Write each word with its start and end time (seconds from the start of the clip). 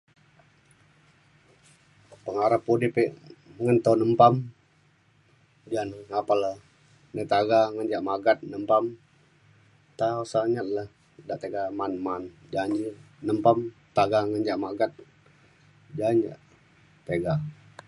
pengarap 2.25 2.61
udip 2.73 2.95
e 3.03 3.05
ngan 3.63 3.77
taun 3.83 3.99
nempam 4.01 4.33
ja 5.73 5.81
ne 5.89 5.97
apan 6.19 6.37
le 6.43 6.51
ngetaga 7.13 7.59
ngan 7.73 7.87
ja 7.91 7.99
magat 8.09 8.37
nempam 8.51 8.85
ta 9.97 10.07
sanget 10.31 10.67
le 10.75 10.83
tiga 11.41 11.61
ma’an 11.77 11.93
ma’an 12.05 12.23
janji 12.53 12.85
nempam 13.27 13.57
taga 13.97 14.19
ngan 14.29 14.45
ja 14.47 14.55
magat 14.63 14.91
ja 15.97 16.07
ja 16.23 16.33
tiga. 17.07 17.33